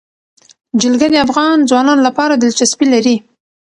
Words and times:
جلګه 0.81 1.07
د 1.11 1.15
افغان 1.25 1.57
ځوانانو 1.69 2.05
لپاره 2.07 2.33
دلچسپي 2.35 2.87
لري. 2.93 3.15